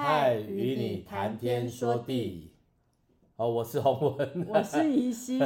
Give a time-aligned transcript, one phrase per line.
[0.00, 2.52] 嗨，与你谈天说地。
[3.34, 5.40] 哦，我是洪文，我是怡心。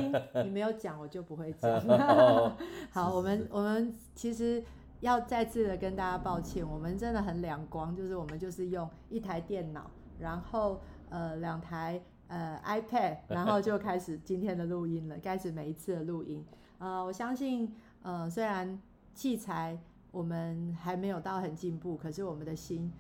[0.44, 1.80] 你没有讲，我就不会讲。
[2.93, 4.62] 好，我们我们其实
[5.01, 16.45] 要再次的跟大家抱歉，我们真的很两光，就是我们就是用一台电脑，然后呃两台呃 iPad，然后就开始今天的录音了，开始每一次的录音。
[16.77, 18.79] 呃，我相信呃虽然
[19.14, 19.79] 器材。
[20.12, 22.92] 我们还没有到很进步，可是我们的心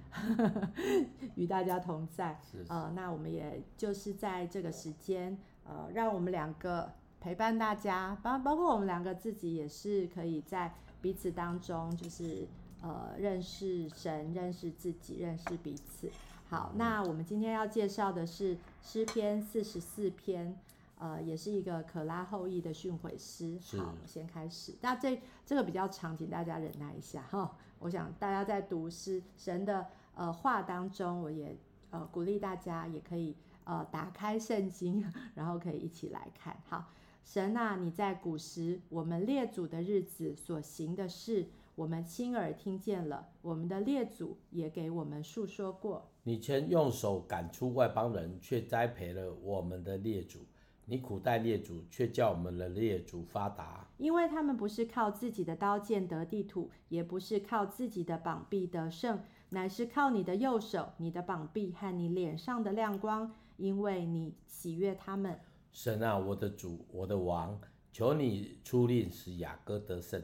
[1.36, 2.40] 与大家同在。
[2.50, 10.72] 是是呃，那我们也就是在这个时间，呃，让我们两个陪伴大家，包包括我们两个自己也是可以在
[11.02, 12.48] 彼此当中，就是
[12.80, 16.10] 呃认识神、认识自己、认识彼此。
[16.48, 20.56] 好，那我们今天要介绍的是诗篇四十四篇。
[21.02, 23.58] 呃，也是一个可拉后裔的训诲师。
[23.76, 24.72] 好，先开始。
[24.82, 27.56] 那这这个比较长，请大家忍耐一下哈。
[27.80, 31.58] 我想大家在读诗神的呃话当中，我也
[31.90, 36.56] 呃鼓励大家也可以呃打开圣经， 然后可以一起来看。
[36.68, 36.92] 好，
[37.24, 46.08] 神啊，你在古时我们列祖的日子所行的事，我们亲耳听见了，我们的列祖也给我们述说过。
[46.22, 50.38] 你曾用手赶出外邦人，却栽培了我们的列祖。
[50.84, 65.38] 你苦待列祖，却叫我们的列祖发达，因为他们不是靠自己的刀剑得地土，也不是靠自己的膀臂得胜，乃是靠你的右手、你的膀臂和你脸上的亮光，因为你喜悦他们。
[65.70, 67.60] 神啊，我的主，我的王，
[67.92, 70.20] 求你出令使雅各得胜。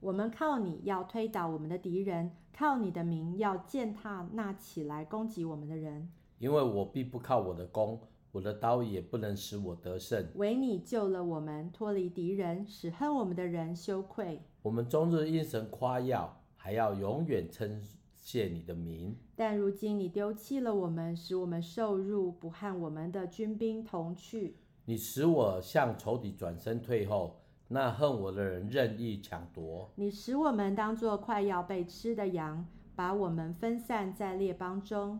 [0.00, 6.10] 我们靠你要推倒我们的敌人，靠你的名要践踏那起来攻击我们的人。
[6.38, 8.00] 因为我必不靠我的弓。
[8.32, 14.40] 我的刀也不能使我得胜，唯你救了我们，脱离敌人，使恨我们的人羞愧。
[14.62, 17.82] 我们终日因神夸耀，还要永远称
[18.14, 19.16] 谢你的名。
[19.34, 24.56] 但如今你丢弃了我们，使我们受辱，不和我们的军兵同去。
[24.84, 29.90] 你使我向仇敌转身退后，那恨我的人任意抢夺。
[29.96, 32.64] 你使我们当作快要被吃的羊，
[32.94, 35.18] 把我们分散在列邦中。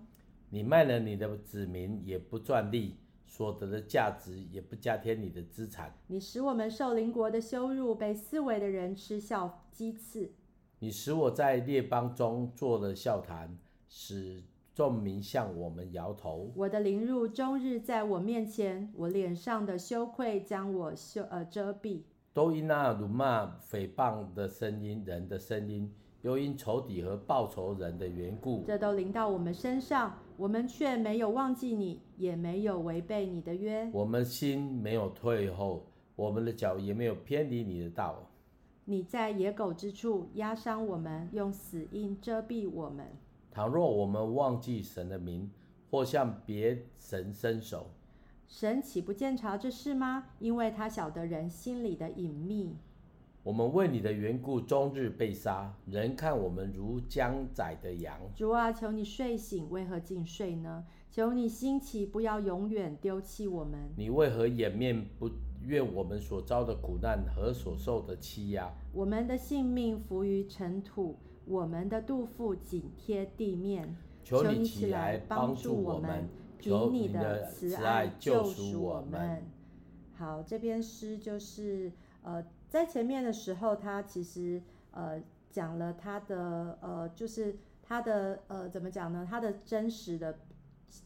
[0.53, 2.97] 你卖了你的子民，也不赚利，
[3.31, 5.95] 所得的价值也不加添你的资产。
[6.09, 10.33] 你使我们受邻国的羞辱，被四围的人嗤笑讥刺。
[10.81, 13.57] 你使我在列邦中做了笑谈，
[13.89, 14.43] 使
[14.75, 16.51] 众民向我们摇头。
[16.57, 22.01] 我的凌辱终日在我面前，我脸上的羞愧将我羞呃遮蔽。
[22.33, 25.95] 都因那辱骂诽谤的声音，人的声音。
[26.23, 33.91] 又因仇敌和报仇人的缘故，这都临到我们身上，我们却没有忘记你，也没有违背你的约。
[33.93, 35.85] 我们心没有退后，
[36.17, 38.27] 我们的脚也没有偏离你的道。
[38.87, 43.09] 你在野狗之处压伤我们，用死荫遮蔽我们。
[43.51, 45.51] 倘若我们忘记神的名，
[45.91, 47.91] 或向别神伸手，
[48.49, 50.29] 神岂不见察这事吗？
[50.39, 52.79] 因为他晓得人心里的隐秘。
[53.43, 58.21] 我们为你的缘故，终日被杀，人看我们如将宰的羊。
[58.35, 60.85] 主啊，求你睡醒，为何尽睡呢？
[61.11, 63.89] 求你兴起，不要永远丢弃我们。
[63.97, 65.31] 你为何掩面不
[65.63, 68.71] 愿我们所遭的苦难和所受的欺压？
[68.93, 73.97] 我们的性命浮于尘土，我们的肚腹紧贴地面。
[74.23, 76.29] 求你起来帮助我们，
[76.61, 79.43] 求你的慈爱救赎我们。
[80.13, 81.91] 好，这篇诗就是
[82.23, 82.45] 呃。
[82.71, 85.21] 在前面的时候，他其实呃
[85.51, 89.27] 讲了他的呃，就是他的呃怎么讲呢？
[89.29, 90.39] 他的真实的，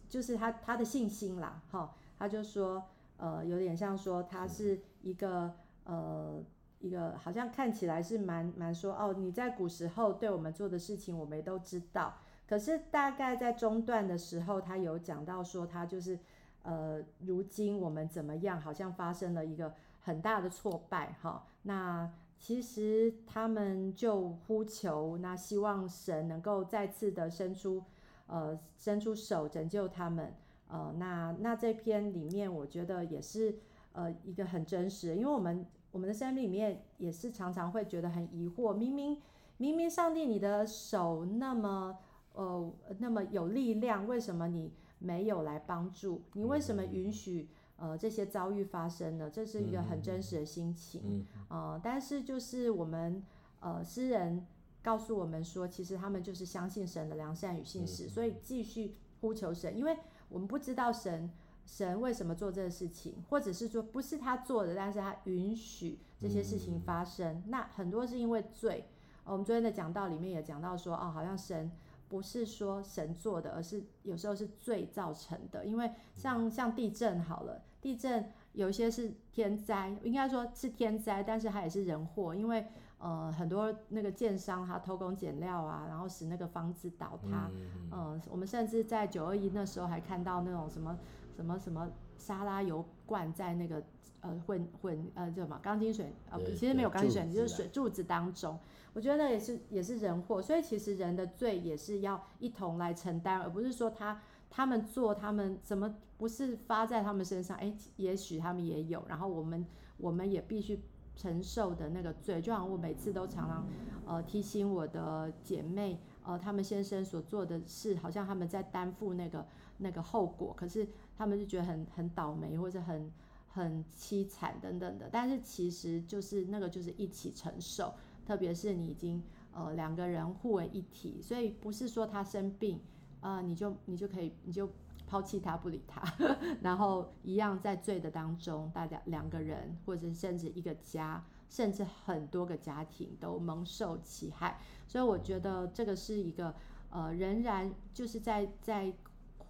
[0.07, 2.85] 就是他他的信心啦，哈，他就说
[3.17, 5.55] 呃有点像说他是一个
[5.85, 6.45] 呃
[6.81, 12.19] 一个好像看起来是蛮蛮说哦，你在古时候对我们做的事情，我们都知道。
[12.47, 16.19] 可是大概在中段的时候，他有讲到说他就是
[16.63, 19.73] 呃如今我们怎么样，好像发生了一个。
[20.05, 27.83] 很大的挫败，哈，那其实他们就呼求，那希望神能够再次的伸出，
[28.27, 30.35] 呃，伸出手拯救他们，
[30.69, 33.57] 呃，那那这篇里面，我觉得也是，
[33.93, 39.19] 呃，一个很真实的，因为我们我们的生命里面也是常常会觉得很疑惑，明明
[39.57, 41.97] 明明上帝你的手那么，
[42.35, 46.21] 呃，那么有力量，为什么你没有来帮助？
[46.35, 47.49] 你为什么允许？
[47.77, 51.03] 呃，这些遭遇发生了，这是一个很真实的心情。
[51.05, 53.23] 嗯，呃，但是就是我们
[53.61, 54.47] 呃，诗人
[54.83, 59.97] 告诉我们说，其实他们就是相信神的良善与信实，嗯，所以继续呼求神，因为
[60.29, 61.31] 我们不知道神
[61.67, 67.35] 神为什么做这个事情，或者是说不是他做的，但是他允许这些事情发生。
[67.37, 68.85] 嗯，那很多是因为罪。
[69.25, 71.71] 呃，我们昨天的讲道里面也讲到说，哦，好像神
[72.09, 75.65] 不是说神做的，而是有时候是罪造成的。
[75.65, 82.67] 因为像像地震好了，地震有一些是天灾，应该说是天灾，但是它也是人祸，因为
[82.99, 87.51] 呃很多那个建商他偷工减料啊，然后使那个房子倒塌。
[87.91, 90.99] 嗯，我们甚至在九二一那时候还看到那种什么
[91.35, 93.83] 什么什么沙拉油罐在那个
[94.21, 98.59] 呃混混呃叫什么钢筋水呃其实没有钢筋水泥，就是水柱子当中。
[98.93, 109.67] 我觉得那也是也是人祸，所以其实人的罪也是要一同来承担，而不是说他他们做他们怎么不是发在他们身上，哎，也许他们也有，然后我们
[109.97, 110.81] 我们也必须
[111.17, 113.67] 承受的那个罪，就好像我每次都常常
[114.07, 119.45] 呃提醒我的姐妹，呃，他们先生所做的事，好像他们在担负那个
[119.79, 120.87] 那个后果，可是
[121.17, 123.11] 他们就觉得很很倒霉或者很
[123.49, 127.95] 很凄惨等等的，但是其实就是那个就是一起承受。
[128.27, 129.23] 特别是你已经
[129.53, 132.81] 呃两个人互为一体，所以不是说他生病
[133.21, 134.69] 啊、你就你就可以你就
[135.07, 136.03] 抛弃他不理他，
[136.61, 144.59] 然后一样在罪的当中，大家两个人或者甚至一个家，甚至很多个家庭都蒙受其害。
[144.87, 146.55] 所以我觉得这个是一个
[146.91, 148.93] 呃仍然就是在在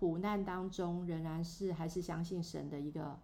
[0.05, 3.19] 苦难当中，仍然是还是相信神的一个。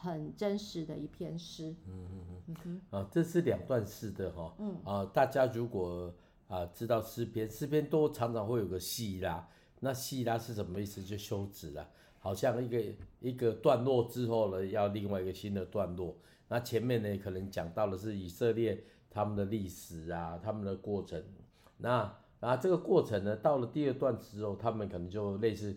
[0.00, 6.14] 很真实的一篇诗，嗯嗯嗯嗯啊，这是两段式的哈，嗯啊，大家如果
[6.46, 9.48] 啊知道诗篇，诗篇都常常会有个细拉，
[9.80, 11.02] 那细拉是什么意思？
[11.02, 11.90] 就休止了，
[12.20, 12.80] 好像一个
[13.18, 16.16] 一个段落之后呢，要另外一个新的段落。
[16.46, 21.20] 那前面呢，可能讲到的是以色列他们的历史啊，他们的过程。
[21.78, 25.76] 那啊，这个过程呢，到了第二段之后，他们可能就类似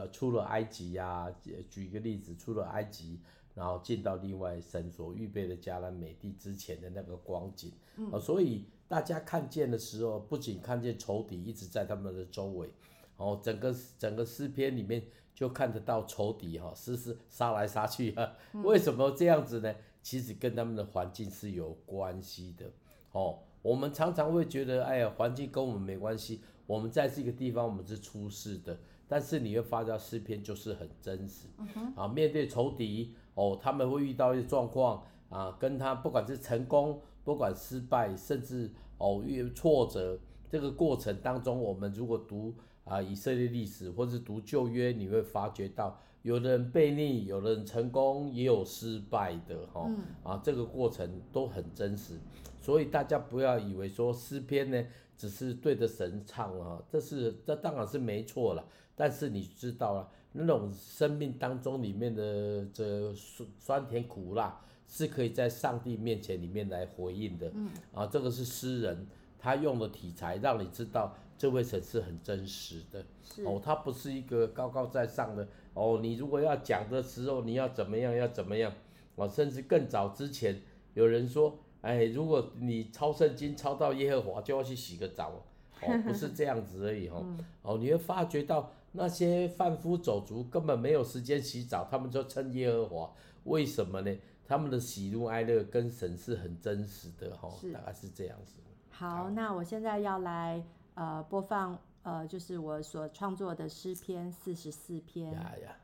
[0.00, 1.34] 就出了埃及呀、啊，
[1.70, 3.20] 举一个例子，出了埃及。
[3.54, 12.70] 然后进到另外神所预备的迦南美地之前的那个光景，嗯，所以大家看见的时候，不仅看见仇敌一直在他们的周围，
[13.18, 15.04] 哦，整个整个诗篇里面
[15.34, 18.32] 就看得到仇敌哈，时时杀来杀去啊，
[18.64, 19.74] 为什么这样子呢？
[20.02, 22.70] 其实跟他们的环境是有关系的，
[23.10, 28.78] 哦，我们常常会觉得，哎呀，环境跟我们没关系，我们在这个地方我们是出世的，
[29.12, 31.46] 但是你会发现诗篇就是很真实，
[31.94, 33.12] 啊，面对仇敌。
[33.34, 40.18] 哦，他们会遇到一些状况啊，跟他不管是成功，不管失败，甚至哦遇挫折，
[40.48, 42.54] 这个过程当中，我们如果读
[42.84, 49.90] 啊以色列历史，或是读旧约，你会发觉到，有的人悖逆，有的人成功，也有失败的哈、
[50.22, 52.18] 啊，这个过程都很真实，
[52.62, 54.82] 所以大家不要以为说诗篇呢，
[55.18, 58.62] 只是对着神唱啊，这是这当然是没错了，
[58.94, 60.08] 但是你知道了。
[60.34, 64.58] 那种生命当中里面的这酸酸甜苦辣，
[64.88, 67.52] 是可以在上帝面前里面来回应的。
[67.52, 69.06] 嗯，啊，这个是诗人
[69.38, 73.04] 他用的题材，让你知道这位神是很真实的。
[73.22, 75.46] 是哦，他不是一个高高在上的。
[75.74, 78.72] 哦，你如果要讲的时候，你要怎么样，要怎么样？
[79.16, 80.62] 哦，甚至更早之前
[80.94, 85.44] 有人说，哎，如果你抄圣经抄到耶和华，就要去洗个澡。
[85.82, 87.08] 哦，不是这样子而已。
[87.08, 88.72] 哦， 嗯、哦，你会发觉到。
[88.92, 93.12] 那些贩夫走卒根本没有时间洗澡，他们就称耶和华，
[93.44, 94.16] 为什么呢？
[94.44, 98.56] 他们的喜怒哀乐跟神是很真实的哈，大概是这样子。
[98.90, 100.62] 好，好，那我现在要来
[100.94, 105.32] 呃播放呃就是我所创作的诗篇四十四篇。
[105.32, 105.76] 呀呀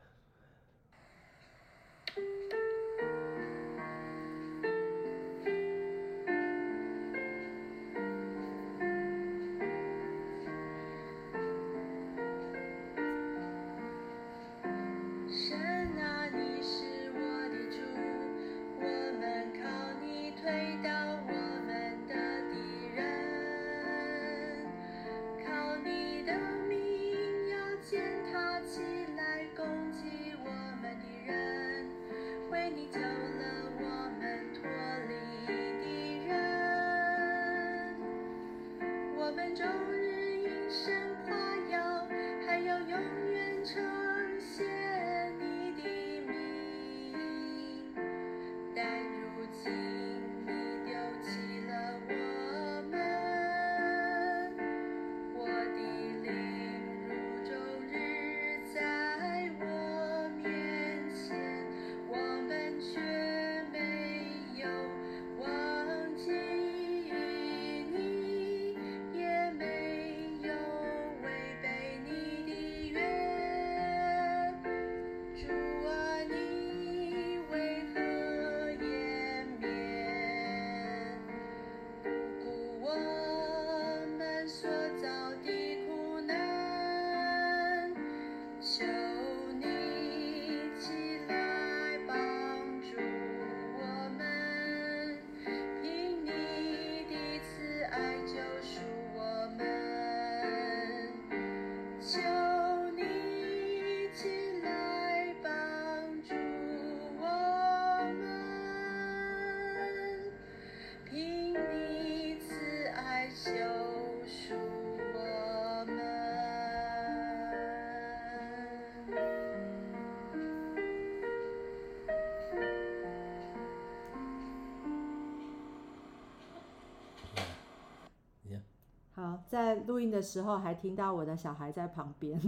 [129.59, 132.39] 在录音的时候，还听到我的小孩在旁边。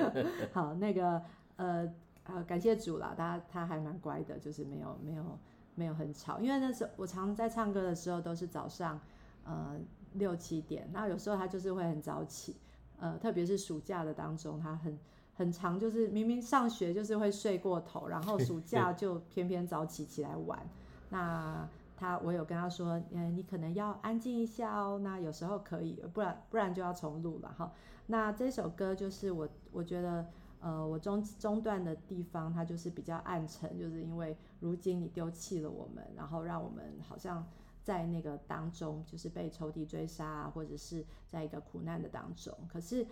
[0.52, 1.22] 好，那个
[1.56, 1.90] 呃
[2.24, 5.38] 呃，感谢主啦，他他还蛮乖的，就是没有没有
[5.74, 6.38] 没有很吵。
[6.40, 9.00] 因为那时候我常在唱歌的时候都是早上
[9.44, 9.76] 呃
[10.12, 12.56] 六七点，那有时候他就是会很早起，
[12.98, 14.98] 呃，特别是暑假的当中，他很
[15.34, 20.58] 很长，就是明明上学就是会睡过头，然后暑假就偏偏早起起来玩。
[21.08, 21.66] 那
[21.98, 25.00] 他，我有跟他说，嗯，你可能要安静一下哦。
[25.02, 27.72] 那有时候可以，不然不然就要重录了哈。
[28.06, 30.26] 那这首歌就是我，我觉得，
[30.60, 37.44] 呃，我中中段的地方，它就是比较暗沉，就是因为如今你丢弃了我们，然后让我们好像
[37.82, 42.54] 在那个当中，就是被仇敌追杀啊，或者是在一个苦难的当中。
[42.68, 43.06] 可是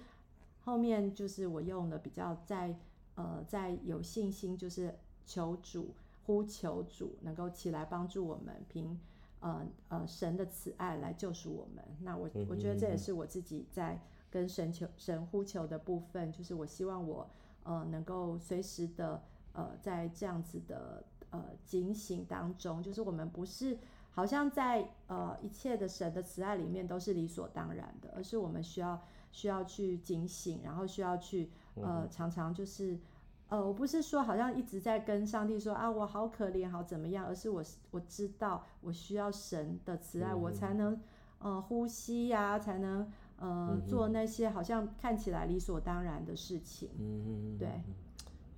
[0.61, 2.79] 后面就是我用了比较在，
[3.17, 5.95] 呃，在有信心，就是求主。
[6.27, 8.99] 呼求主能够起来帮助我们，凭
[9.39, 11.85] 呃呃神的慈爱来救赎我们。
[12.01, 17.31] 那我我觉得这也是我自己在跟神求神呼求的部分，就是我希望我
[17.63, 23.79] 呃能够随时的呃在这样子的呃警醒当中，就是我们不是
[24.11, 32.99] 好像在呃一切的神的慈爱里面都是理所当然的，而是我们需要需要去警醒，然后需要去呃常常就是。
[33.49, 37.63] 呃，我不是说好像一直在跟上帝说啊，我好可怜，好怎么样，而是我
[37.93, 41.01] 我知道我需要神的慈爱，嗯、我才能
[41.39, 46.91] 呃呼吸呀、啊，才能呃、嗯、做那些好像看起来理所当然的事情。
[46.99, 47.69] 嗯嗯对。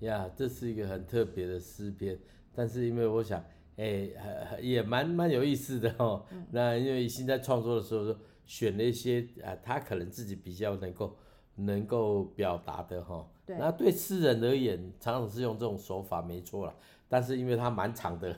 [0.07, 2.17] 呀，这是一个很特别的诗篇，
[2.55, 3.41] 但是因为我想，
[3.77, 6.25] 哎、欸，也蛮蛮有意思的哦。
[6.31, 8.17] 嗯、那因为现在创作的时候
[8.47, 11.17] 选了一些啊，他可能自己比较能够
[11.59, 13.27] 能够表达的哈。
[13.47, 16.75] 对那对诗人而言，常常是用这种手法，没错了。
[17.09, 18.35] 但是因为它蛮长的，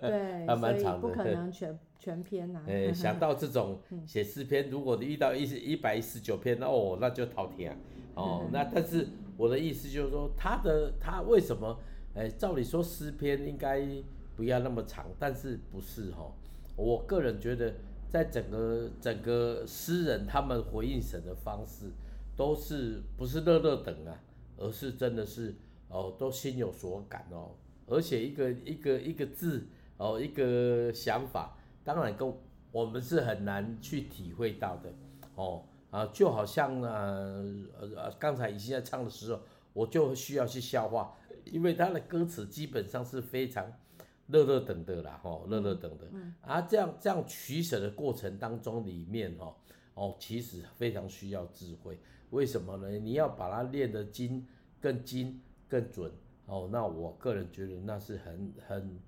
[0.00, 2.62] 对， 它蛮长的，不可能全全篇啊。
[2.66, 7.76] 哎，想到这种 写诗篇，如果你遇到一一百一十九篇，那哦，那就滔天
[8.14, 8.48] 哦。
[8.52, 11.78] 那但是我的意思就是说，他的他为什么？
[12.16, 13.86] 哎，照理说诗篇应该
[14.34, 16.28] 不要那么长，但是不是哈？
[16.74, 17.72] 我个人觉得，
[18.08, 21.92] 在整个整个诗人他们回应神的方式，
[22.40, 24.18] 都是不是乐乐等啊？
[24.56, 25.54] 而是真的是
[25.88, 27.50] 哦，都心有所感哦，
[27.86, 29.66] 而且一个一个一个字
[29.98, 32.32] 哦，一个想法，当然跟
[32.72, 34.90] 我们是很难去体会到的
[35.34, 37.10] 哦啊，就好像啊
[37.78, 39.42] 呃刚才已经在唱的时候，
[39.74, 43.70] 我就需要去消化，因为他的歌词基本上是非常
[44.28, 49.54] 乐乐等的啦，吼乐乐等的，嗯、啊这样这样取舍的过程当中里面哦
[49.92, 51.98] 哦，其实非常需要智慧。
[52.30, 52.88] 为什么呢？
[52.90, 54.46] 你要把它练得精、
[54.80, 56.10] 更精、更准
[56.46, 56.68] 哦。
[56.70, 59.00] 那我个人觉得那是很很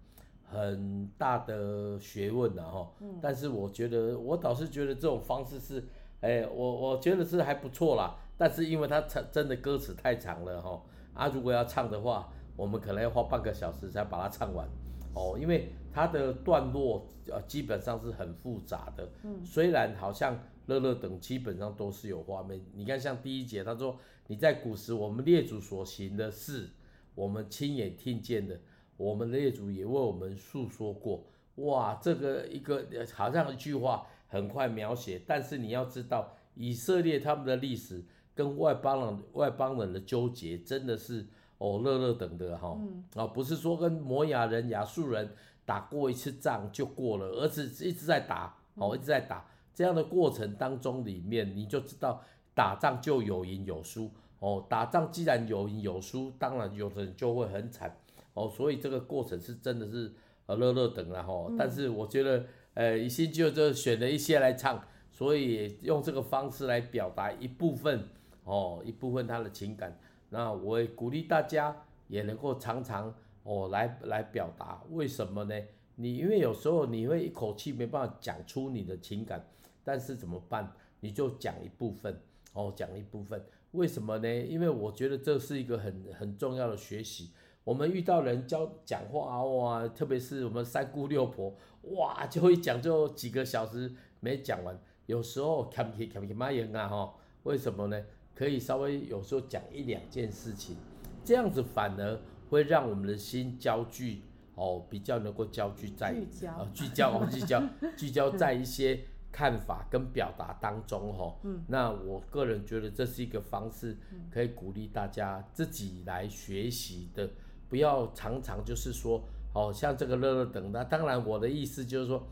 [0.44, 2.90] 很大的学问的哈。
[3.00, 3.18] 嗯。
[3.22, 5.84] 但是我觉得，我倒是觉得这种方式是，
[6.20, 8.16] 哎，我我觉得是还不错啦。
[8.36, 10.82] 但是因为它唱真的歌词太长了哈。
[11.14, 14.68] 啊，如果要唱的话，我们可能要花半个小时才把它唱完
[15.14, 15.38] 哦。
[15.40, 19.08] 因为它的段落呃基本上是很复杂的。
[19.22, 19.44] 嗯。
[19.44, 20.36] 虽然好像。
[20.66, 26.70] 乐乐等基本上都是有画面，你看像第一节，他说你在古时我们列祖所行的事，
[27.14, 28.60] 我们亲眼听见的，
[28.96, 31.24] 我们列祖也为我们述说过。
[31.56, 38.04] 哇，这个一个好像一句话很快描写，但是你要知道以色列他们的历史
[38.34, 41.26] 跟外邦人外邦人的纠结，真的是
[41.58, 42.78] 哦乐乐等的哈，
[43.14, 45.34] 啊不是说跟摩亚人亚述人
[45.66, 49.46] 打过一次仗就过了，而是一直在打哦一直在打。
[49.74, 52.22] 这样的过程当中，里面你就知道
[52.54, 54.64] 打仗就有赢有输哦。
[54.68, 57.96] 打仗既然有赢有输，当然有的人就会很惨
[58.34, 58.48] 哦。
[58.48, 60.12] 所以这个过程是真的是
[60.46, 61.50] 呃乐乐等了哈。
[61.58, 68.08] 但是我觉得呃一心就就选了一些来唱，所以用这个方式来表达一部分
[68.44, 69.98] 哦一部分他的情感。
[70.30, 71.76] 那我也鼓励大家
[72.08, 75.54] 也能够常常哦来来表达，为什么呢？
[75.96, 79.46] 你因为有时候你会一口气没办法讲出你的情感。
[79.84, 80.72] 但是怎么办？
[81.00, 82.20] 你就讲一部分
[82.52, 83.44] 哦，讲一部分。
[83.72, 84.32] 为什么呢？
[84.46, 87.32] 因为我觉得这是一个很很重要的学习。
[87.64, 91.52] 我们遇到人教讲话哇，特别是我们三姑六婆
[91.96, 94.80] 哇，就会讲就几个小时没讲完。
[95.06, 97.14] 有时候看不起看不起骂人啊哈？
[97.42, 98.00] 为什么呢？
[98.36, 100.76] 可以稍微有时候讲一两件事情，
[101.24, 104.22] 这样子反而会让我们的心焦聚
[104.62, 107.62] 哦，比较能够焦聚在聚焦哦聚焦哦聚焦
[107.98, 109.00] 聚焦在一些
[109.32, 111.34] 看法跟表达当中哈。
[111.42, 113.96] 嗯，那我个人觉得这是一个方式，
[114.30, 117.28] 可以鼓励大家自己来学习的，
[117.68, 120.84] 不要常常就是说哦，像这个乐乐等的。
[120.84, 122.26] 当然我的意思就是说，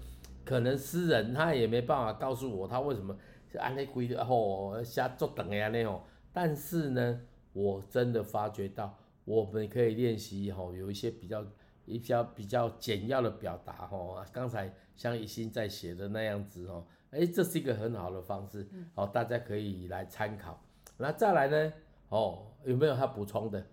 [0.44, 3.16] 可能诗人他也没办法告诉我他为什么。
[3.52, 6.04] 是安尼规的吼，瞎做等的安尼吼。
[6.32, 7.20] 但是呢，
[7.52, 11.44] 我真的发觉到，我们可以练习吼，有一些比较、
[11.90, 14.16] 比较、比较简要的表达吼。
[14.32, 20.62] 刚才像一心在写的那样子哦，哎，这是一个很好的方式，好，大家可以来参考。
[20.98, 21.72] 那再来呢，
[22.10, 23.66] 哦，有没有他补充的？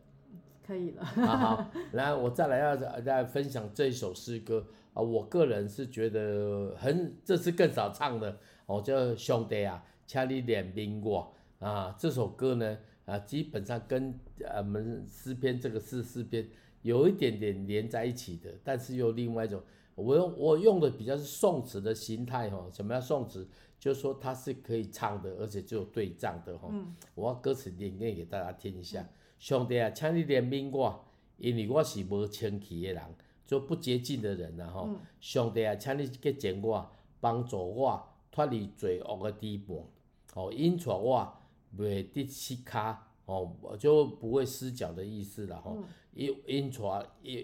[0.65, 1.05] 可以了。
[1.05, 8.35] 好好，来，我再来要再分享这一首诗歌啊，我个人是觉得很，这次更少唱的。
[8.65, 11.95] 哦，叫兄弟啊，请你怜悯我啊！
[11.97, 14.19] 这首歌呢，啊，基本上跟
[14.57, 16.45] 我们诗篇这个是诗篇
[16.87, 19.61] 有一点点连在一起的，但是又另外一种，
[19.95, 22.65] 我用我用的比较是宋词的形态哈。
[22.71, 23.47] 什么叫宋词？
[23.77, 26.69] 就是说它是可以唱的，而且就有对仗的哈。
[26.71, 26.95] 嗯。
[27.13, 31.05] 我歌词念念给大家听一下：兄弟啊，请你怜悯我，
[31.37, 33.03] 因为我是无清气的人，
[33.45, 34.89] 就不洁净的人呐哈。
[35.19, 36.89] 兄弟啊，请你洁净我，
[37.19, 38.01] 帮助我。
[38.29, 39.89] 脱离罪恶的地步，
[40.35, 41.27] 哦，引带我
[41.75, 42.95] 袂得失脚，
[43.27, 45.83] 哦，就不会失脚的意思啦，吼、嗯。
[46.15, 46.81] 引引带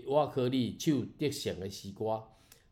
[0.07, 2.21] 我可你手得胜的时光，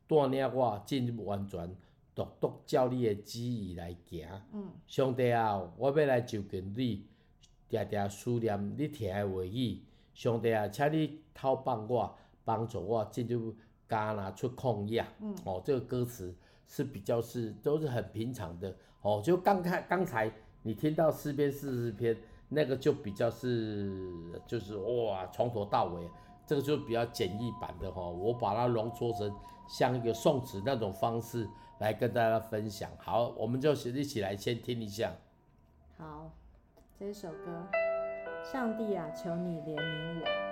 [0.07, 1.75] 带领我进入完全，
[2.15, 4.27] 独独照你的旨意来行。
[4.51, 4.69] 嗯。
[4.87, 7.05] 上帝啊，我要来就近你，
[7.69, 9.83] 常常思念你听的话语。
[10.13, 13.55] 上帝啊，请你透帮我，帮助我进入
[13.87, 15.05] 迦拿出旷野。
[15.21, 15.35] 嗯。
[15.45, 16.35] 哦，这个歌词。
[16.73, 20.31] 是比较是都是很平常的哦，就刚开刚才
[20.63, 22.15] 你听到四篇四十篇
[22.53, 23.89] 那个就比较是
[24.45, 26.05] 就是哇从头到尾，
[26.45, 29.33] 这个就比较简易版的哈，我把它浓缩成
[29.69, 31.47] 像一个宋词那种方式
[31.79, 32.91] 来跟大家分享。
[32.97, 35.13] 好，我们就一起来先听一下。
[35.97, 36.29] 好，
[36.99, 37.67] 这首歌，
[38.43, 40.50] 上帝啊，求你怜悯我。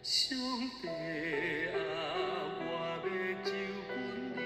[0.00, 0.38] 上
[0.80, 1.76] 帝啊，
[2.60, 2.66] 我
[3.02, 3.06] 要
[3.44, 3.50] 求
[3.88, 3.90] 阮
[4.32, 4.38] 你，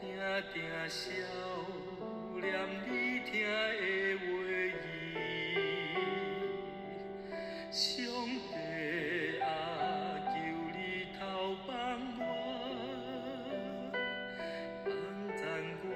[0.00, 0.02] 定
[0.52, 0.56] 定
[0.88, 0.98] 想
[2.40, 2.42] 念
[2.88, 2.88] 你
[3.24, 3.48] 听的
[4.24, 4.72] 话语。
[7.70, 7.86] 上
[8.48, 8.50] 帝
[9.40, 9.46] 啊，
[10.24, 10.32] 求
[10.74, 10.78] 你
[11.18, 11.20] 透
[11.66, 11.70] 放
[12.18, 12.20] 我，
[14.84, 14.88] 放
[15.36, 15.40] 赞
[15.84, 15.86] 我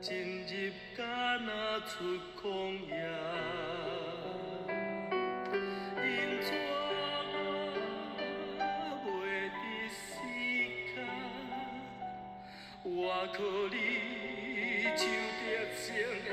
[0.00, 0.04] 进
[0.42, 0.50] 入
[0.96, 1.04] 加
[1.44, 1.48] 那
[1.80, 1.86] 出
[2.34, 2.65] 口。
[13.36, 16.25] 可你就 lý.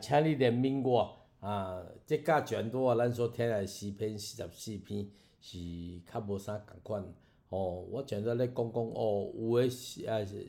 [0.00, 1.82] 请你怜悯我啊！
[2.06, 5.08] 这甲全多啊，咱所听来诗篇四十四篇，
[5.40, 5.58] 是
[6.06, 7.04] 较无啥共款。
[7.48, 10.46] 哦，我现在咧讲讲哦，有诶是啊是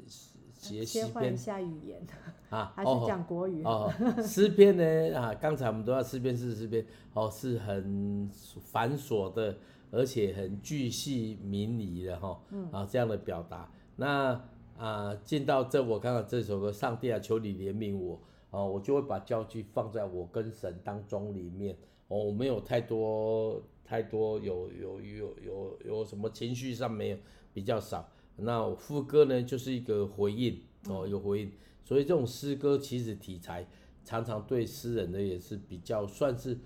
[0.53, 1.05] 写诗篇。
[1.05, 2.05] 切换一下语言
[2.49, 3.63] 啊， 还是讲国语？
[3.63, 8.29] 哦，诗篇呢啊，刚才我们都要诗篇是诗篇，哦，是很
[8.61, 9.57] 繁琐的，
[9.89, 12.29] 而且很巨细明理的哈，
[12.71, 13.71] 啊、嗯、这样的表达。
[13.95, 14.39] 那
[14.77, 18.19] 啊进到这我刚刚这首歌，上帝啊，求你怜悯我，
[18.51, 21.75] 哦，我就会把焦距放在我跟神当中里面，
[22.07, 23.61] 哦，我没有太多。
[23.83, 27.17] 太多有有有有有什么情绪上没有
[27.53, 31.51] 比较少，那副歌呢就是一个回应哦，有回应，
[31.83, 33.67] 所以这种诗歌其实题材
[34.05, 36.57] 常常对诗人呢也是比较算是，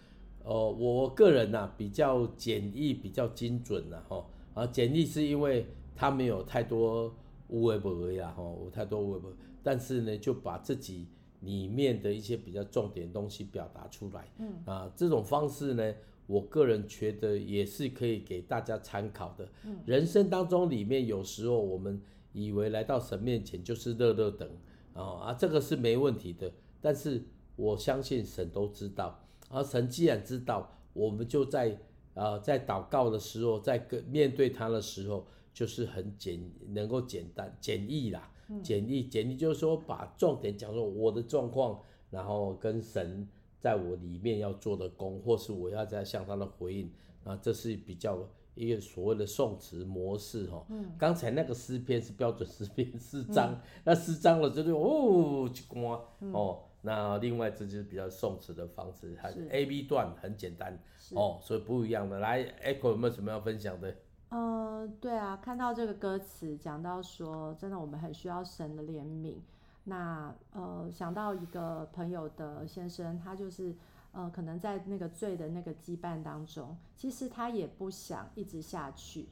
[0.44, 7.12] 呃，我个人呐、啊、比较简易，比较精准呐哈啊，简易是因为它没有太多
[7.48, 11.08] 无为不为呀哈，有太多无为不，但是呢就把自己
[11.46, 15.94] 里面的一些比较重点东西表达出来，嗯啊这种方式呢。
[16.28, 19.48] 我个人觉得也是可以给大家参考的。
[19.86, 22.02] 人生当中里面有时候我们
[22.34, 24.50] 以为来到神面前就是乐乐等
[24.96, 26.52] 啊啊，这个是没问题的。
[26.82, 27.24] 但是
[27.56, 31.78] 我相信神都知道，而神既然知道，我们就在
[32.16, 38.32] 啊在祷告的时候，在跟面对他的时候，就是很简能够简单简易啦，
[38.62, 41.80] 简历简历就是说把重点讲说我的状况，
[42.10, 43.28] 然后跟神。
[43.58, 46.92] 在我里面要做的功，或是我要在向他的回应，
[47.24, 48.20] 啊，这是比较
[48.54, 50.64] 一个所谓的宋词模式哈。
[50.70, 50.92] 嗯。
[51.00, 56.00] 刚才那个诗篇是标准诗篇四章，嗯、那四章了就是哦一关
[56.32, 56.60] 哦。
[56.84, 60.80] 那另外这就是比较宋词的方式，还是 A B 段很简单
[61.16, 62.20] 哦，所以不一样的。
[62.20, 63.96] 来，Echo 有没有什么要分享的？
[64.38, 69.38] 嗯、对啊，看到这个歌词讲到说，真的我们很需要神的怜悯。
[69.86, 73.74] 那呃，想到一个朋友的先生，他就是
[74.12, 79.30] 呃，可能在那个罪的那个羁绊当中，其实他也不想一直下去，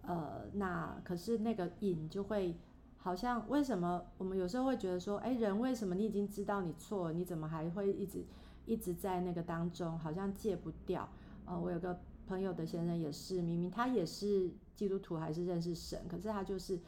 [0.00, 2.56] 呃，那可是那个瘾就会
[2.96, 8.24] 好像为什么我们有时候会觉得说，哎，人为什么你已经知道你错了，你怎么还会一直
[8.64, 11.06] 一直在那个当中，好像戒不掉？
[11.44, 16.78] 呃，我有个朋友的先生也是，明明他也是基督徒，还是认识神，可是他就是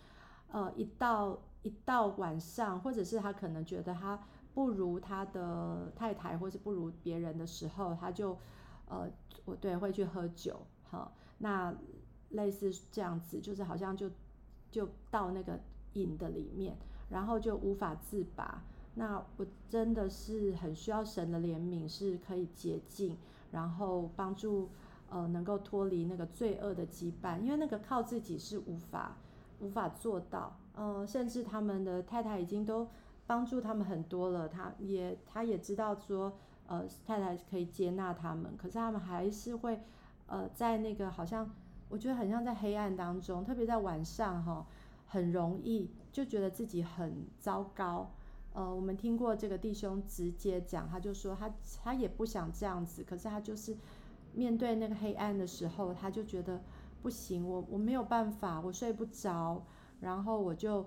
[0.50, 1.38] 呃，一到。
[1.64, 4.16] 一到晚上，或者是他可能觉得他
[4.54, 8.38] 不如他的太太，或是不如别人的时候，他就
[8.86, 9.10] 呃，
[9.44, 11.74] 我对会去喝酒，好，那
[12.30, 14.08] 类似这样子，就是好像就
[14.70, 15.58] 就到那个
[15.94, 16.76] 瘾的里面，
[17.10, 18.62] 然后就无法自拔。
[18.94, 23.16] 那我真的是很需要神的怜悯，是可以洁净，
[23.50, 24.68] 然后帮助
[25.10, 29.16] 呃能够脱离那个罪恶的羁绊，因为那个靠自己是无法
[29.60, 30.58] 无法做到。
[30.74, 32.88] 呃，甚至他们的太太已经都
[33.26, 36.32] 帮助他们很多了，他也他也知道说，
[36.66, 39.80] 呃，太太可以接纳他们，可是他们还是会，
[40.26, 41.50] 呃，在那个好像
[41.88, 44.64] 我觉得很像在黑暗当中，特别在晚上哈，
[45.06, 48.12] 很容易就觉得自己很糟糕。
[48.52, 53.76] 呃，我们听过这个弟兄直接讲，他就说他他也不想这样子，可是他就是
[54.32, 56.62] 面对那个黑暗的时候，他就觉得
[57.02, 59.64] 不行，我我没有办法，我睡不着。
[60.00, 60.86] 然后我就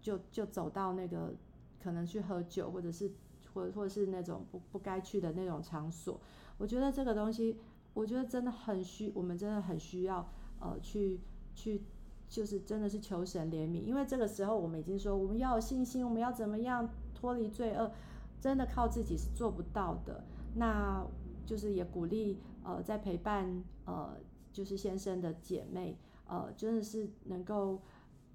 [0.00, 1.34] 就就走到那个
[1.82, 3.12] 可能去喝酒，或者是
[3.52, 6.18] 或或是那种不不该去的那种场所。
[6.56, 7.58] 我觉得这个东西，
[7.92, 10.26] 我觉得真的很需，我们真的很需要
[10.58, 11.20] 呃去
[11.54, 11.82] 去，
[12.28, 17.92] 就是真的是求神怜悯，因为这个时候我们已经说我们要有信心，我们要怎么样脱离罪恶，
[18.40, 20.24] 真的靠自己是做不到的。
[20.54, 21.06] 那
[21.44, 24.16] 就是也鼓励呃在陪伴呃
[24.52, 27.80] 就是先生的姐妹呃真的是能够。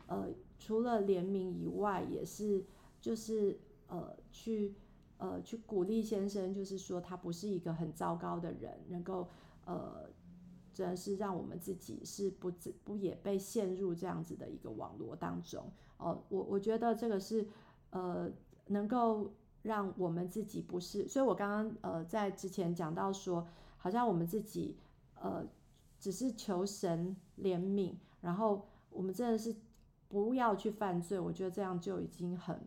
[0.08, 0.28] 呃，
[0.60, 2.64] 除了怜悯以外，也是
[3.02, 4.76] 就是呃，去
[5.18, 9.28] 呃去鼓励先生，就是说他不是一个很糟糕的人，能够
[9.66, 10.08] 呃，
[10.72, 12.52] 真的是让我们自己是不
[12.84, 15.64] 不也被陷入这样子的一个网络当中。
[15.98, 17.48] 哦、呃，我我觉得这个是
[17.90, 18.32] 呃，
[18.68, 19.34] 能够
[19.64, 23.48] 让我们自己不是，所以我刚刚呃在之前讲到说，
[23.86, 24.76] 好像我们自己
[25.22, 25.46] 呃
[26.00, 29.56] 只是求神怜悯，然后我们真的是。
[30.08, 32.58] 不要去犯罪，我觉得这样就已经很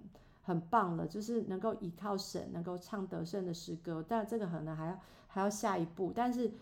[0.42, 1.07] 很棒了。
[1.07, 6.12] 就是能够依靠神，能够唱得胜的诗歌，但这个可能还要还要下一步。
[6.14, 6.52] 但是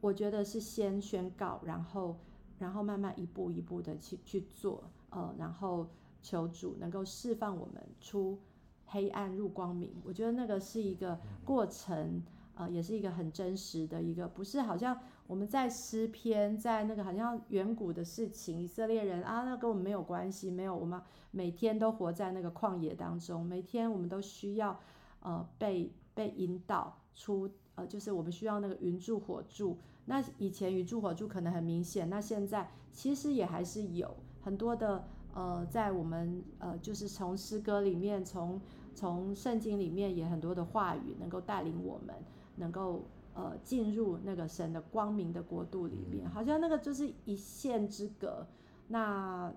[0.00, 2.16] 我觉得是先宣告，然后
[2.58, 5.88] 然后慢慢一步一步的去去做，呃，然后
[6.20, 8.38] 求主能够释放我们出
[8.84, 9.94] 黑暗入光明。
[10.04, 12.22] 我觉得那个是一个过程，
[12.54, 14.98] 呃，也是一个很真实的一个，不是好像。
[15.28, 24.78] 我们在诗篇，在那个好像远古的事情，以色列人啊，那跟我们没有关系，没有，我们每天都活在那个旷野当中，每天我们都需要
[25.20, 38.60] 呃被被引导出呃，就是我们需要那个云柱火柱那以前云柱火柱可能很明显，那现在其实也还是有很多的呃，在我们呃就是从诗歌里面，从
[38.92, 42.14] 从圣经里面也很多的话语能够带领我们，
[42.56, 48.46] 能够呃进入那个神的光明的国度里面，好像那个就是一线之隔。
[48.88, 49.52] 那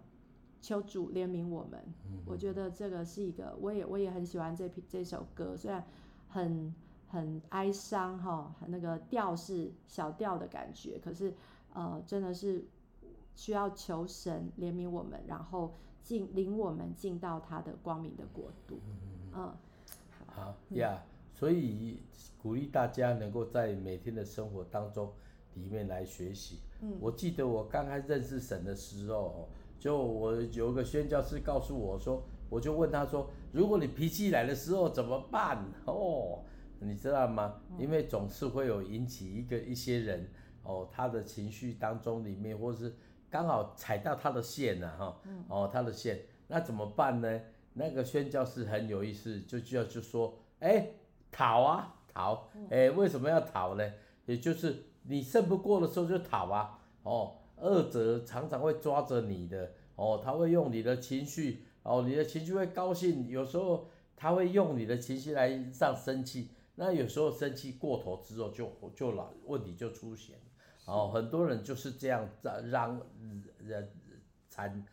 [0.62, 1.80] 求主怜悯我们，
[2.26, 5.86] 我觉得这个是一个，我也我也很喜欢这这首歌，虽然
[6.30, 6.74] 很
[7.08, 11.34] 很哀伤哈，那个调是小调的感觉，可是
[11.74, 12.66] 呃真的是
[13.36, 18.80] 需要求神怜悯我们，然后进领我们进到他的光明的国度，
[19.34, 19.54] 嗯，
[20.28, 20.56] 好。
[20.72, 21.02] 呀，
[21.36, 22.00] 所以
[22.42, 25.14] 鼓励大家能够在每天的生活当中
[25.54, 26.62] 里面来学习。
[26.82, 29.48] 嗯，我记得我刚开始认识神的时候。
[29.78, 35.64] 就我有个宣教师告诉我说，我就问他说，如果你脾气来的时候怎么办？
[35.86, 36.40] 哦，
[36.80, 37.62] 你知道吗？
[37.78, 40.28] 因为总是会有引起一个一些人
[40.64, 42.96] 哦，他的情绪当中里面，或是
[43.30, 47.42] 刚好踩到他的线了哈，哦，他的线，那怎么办呢？
[47.74, 50.90] 那个宣教师很有意思，就就就说，哎，
[51.36, 53.84] 逃啊逃，哎，为什么要逃呢？
[54.26, 57.36] 也就是你胜不过的时候就逃啊，哦。
[57.58, 65.48] 恶者常常会抓着你的哦，他会用你的情绪哦，你的情绪会高兴，有时候他会用你的情绪来
[65.80, 70.36] 让生气，那有时候生气过头之后就就老问题就出现
[70.86, 73.02] 哦，很多人就是这样让让
[73.60, 73.90] 人
[74.50, 74.86] 惨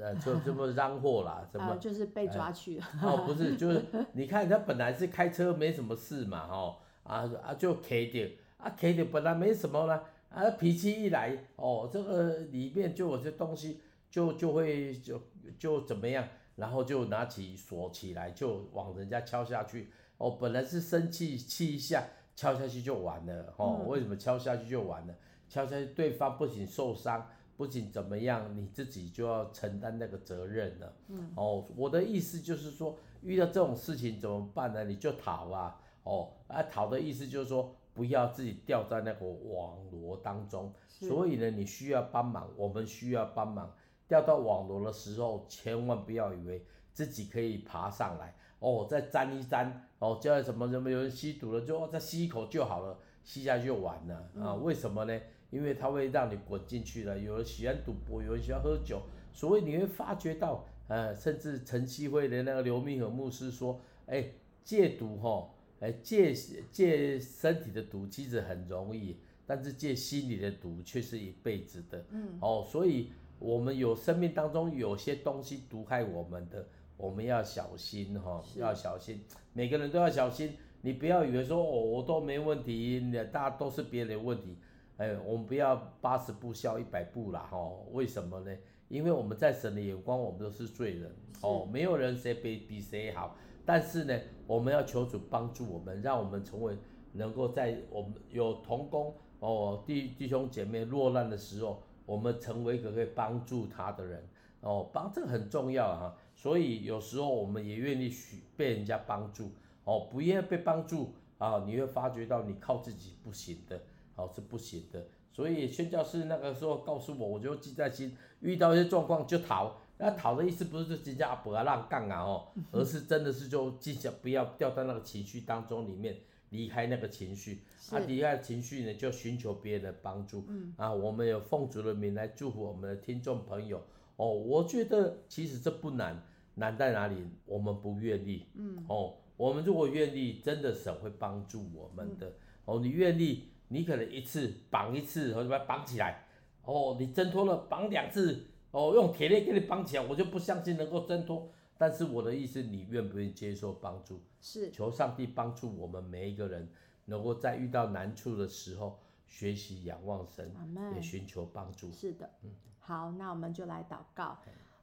[0.00, 8.26] 呃就这么嚷祸啦，怎 么、啊、就是被抓去了、哎、哦，不是就是你看他本来是开车没什么事嘛，哦啊啊就 K 掉
[8.58, 10.02] 啊 K 掉本来没什么啦。
[10.28, 15.18] 啊，脾气一来，哦，这个里面就有些东西就就会就
[15.58, 19.88] 就怎么样，然后就拿起锁起来，就往人家敲下去。
[20.18, 23.54] 哦，本来是生气气一下，敲下去就完了。
[23.56, 25.14] 哦，为什么敲下去就完了？
[25.48, 30.92] 敲下去对方不仅受伤，不仅怎么样，你自己就要承担那个责任了。
[31.08, 31.32] 嗯。
[31.34, 34.84] 哦，我的意思就是说，遇到这种事情怎么办呢？
[34.84, 35.80] 你就逃啊。
[36.04, 37.74] 哦，啊，逃的意思就是说。
[37.96, 43.72] 不要自己掉在那个网罗当中，所以呢，你需要帮忙，我们需要帮忙。
[44.06, 54.54] 掉到网罗的时候，千万不要以为自己可以爬上来哦，再沾一沾哦，叫什么什么有人吸毒了，就再吸一口就好了，吸下去就完了、嗯、啊？
[54.56, 55.18] 为什么呢？
[55.50, 57.18] 因为它会让你滚进去了。
[57.18, 64.26] 有人喜欢赌博，有人喜欢喝酒，所以你会发觉到，呃，甚至晨曦会的那个刘明和牧师说，哎，
[64.64, 65.50] 戒毒哈。
[65.78, 66.32] 哎，戒
[66.72, 69.14] 戒身体的毒其实很容易，
[69.46, 72.02] 但是戒心里的毒却是一辈子的。
[72.12, 79.20] 嗯，哦，所以我们有生命当中有些东西毒害我们的，我们要小心哈、哦，要小心，
[79.52, 80.54] 每个人都要小心。
[80.80, 82.98] 你不要以为说哦，我都没问题，
[83.30, 84.56] 大家都是别人的问题。
[84.98, 87.84] 哎，我们不要八十步笑一百步啦哈、哦。
[87.92, 88.56] 为什么呢？
[88.88, 91.14] 因为我们在神的眼光，我们都是罪人。
[91.42, 93.36] 哦，没有人谁比比谁好。
[93.64, 96.76] 但是呢，我们要求主帮助我们，让我们成为
[97.12, 104.26] 能够在我们有同工哦弟弟兄姐妹落难的时候，我们成为一个可以帮助他的人
[104.60, 106.16] 哦，帮这个很重要啊。
[106.34, 109.50] 所以有时候我们也愿意许被人家帮助
[109.84, 113.80] 哦，不愿意被帮助啊，你会发觉到你靠自己不行的
[114.16, 115.06] 哦，是不行的。
[115.32, 119.76] 所以宣教士那个时候告诉我，我就记在心，遇到一些状况就逃。
[119.98, 126.16] 那逃的意思不是就直接不要让杠啊哦，而是真的是就尽量不要掉到那个情绪当中里面，
[126.50, 127.62] 离开那个情绪。
[127.90, 130.44] 啊，离开情绪呢，就寻求别人的帮助。
[130.48, 130.74] 嗯。
[130.76, 133.82] 啊，我们有奉主的名来祝福我们的听众朋友。
[134.16, 136.22] 哦，我觉得其实这不难，
[136.56, 137.16] 难在哪里？
[137.46, 138.46] 我们不愿意。
[138.54, 138.84] 嗯。
[138.88, 142.32] 哦，我们如果愿意，真的神会帮助我们的。
[142.64, 146.24] 哦，你愿意，你可能一次绑一次，或者把它绑起来。
[146.64, 148.46] 哦，你挣脱了，绑两次。
[148.72, 151.48] 哦，用铁链给你绑起来，我就不相信能够挣脱。
[151.78, 154.20] 但是我的意思，你愿不愿意接受帮助？
[154.40, 156.68] 是，求上帝帮助我们每一个人，
[157.06, 160.52] 能够在遇到难处的时候，学习仰望神，
[160.94, 161.90] 也寻求帮助。
[161.90, 162.50] 是的，嗯，
[162.80, 164.38] 好，那我们就来祷告。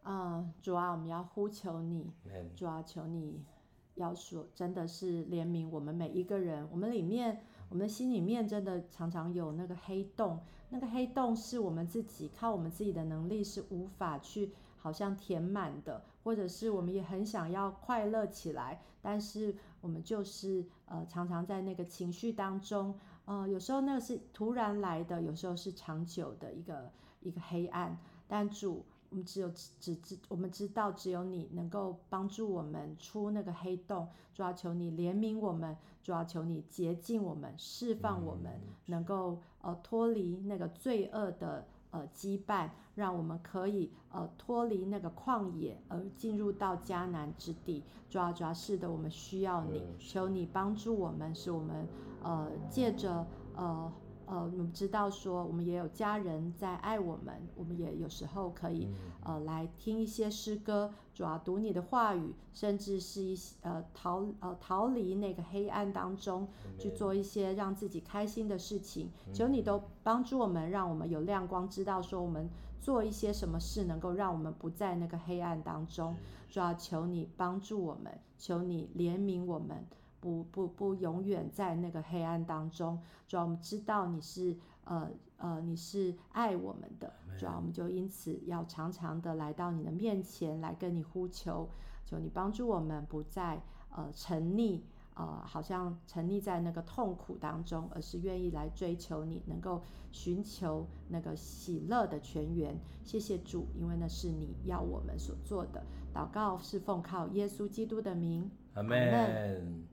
[0.06, 2.12] 嗯，主啊，我们要呼求你，
[2.56, 3.44] 主啊，求你
[3.96, 6.68] 要说，真的是怜悯我们每一个人。
[6.72, 7.44] 我们里面，
[7.74, 10.40] 我们的心里面真的常常有那个黑洞。
[10.70, 22.94] 那个黑洞是我们自己靠我们自己的能力是无法去好像填满的，或者是我们也很想要快乐起来，但是我们就是呃常常在那个情绪当中，
[23.26, 27.98] 呃有时候那个是突然来的，有时候是长久的一个一个黑暗。
[28.28, 29.50] 但主，我们只有
[29.80, 47.84] 只只我们知道只有你能够帮助我们出那个黑洞，主要求你怜悯我们，主要求你洁净我们，释放我们，嗯、能够呃脱离那个罪恶的呃羁绊，让我们可以呃脱离那个旷野而进入到迦南之地。
[48.10, 51.88] 主要主要是的，我们需要你，嗯、求你帮助我们，使我们
[52.24, 53.94] 呃借着呃。
[54.34, 58.90] 呃，我们知道说，我们也有家人在爱我们，我们也有时候可以
[59.24, 66.48] 呃来听一些诗歌，主要读你的话语，甚至是一些呃逃呃逃离那个黑暗当中，
[66.80, 69.12] 去做一些让自己开心的事情。
[69.32, 72.50] 求你都帮助我们，让我们有亮光，知道说我们
[72.82, 76.16] 做一些什么事能够让我们不在那个黑暗当中。
[76.50, 79.86] 主要求你帮助我们，求你怜悯我们。
[80.24, 82.98] 不不不，永远在那个黑暗当中。
[83.28, 84.56] 主要我们知道你是
[84.86, 87.12] 呃呃，你是爱我们的。
[87.38, 91.68] 主要我们就因此要常常的来到你的面前，来跟你呼求，
[92.06, 94.80] 求你帮助我们不再呃沉溺
[95.16, 99.84] 呃，好像沉溺在那个痛苦当中，而是愿意来追求你，能够
[100.14, 102.80] 寻求那个喜乐的泉源。
[103.04, 105.84] 谢谢主，因为那是你要我们所做的
[106.14, 108.50] 祷告，是奉靠耶稣基督的名。
[108.76, 109.84] 阿门。